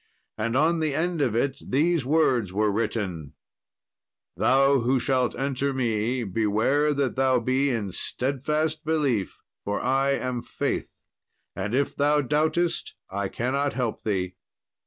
And 0.35 0.57
on 0.57 0.79
the 0.79 0.95
end 0.95 1.21
of 1.21 1.35
it 1.35 1.61
these 1.63 2.03
words 2.07 2.51
were 2.51 2.71
written, 2.71 3.35
"Thou 4.35 4.79
who 4.79 4.99
shalt 4.99 5.35
enter 5.37 5.75
me, 5.75 6.23
beware 6.23 6.91
that 6.91 7.15
thou 7.15 7.39
be 7.39 7.69
in 7.69 7.91
steadfast 7.91 8.83
belief, 8.83 9.37
for 9.63 9.79
I 9.79 10.13
am 10.13 10.41
Faith; 10.41 11.03
and 11.55 11.75
if 11.75 11.95
thou 11.95 12.19
doubtest, 12.21 12.95
I 13.11 13.27
cannot 13.27 13.73
help 13.73 14.01
thee." 14.01 14.33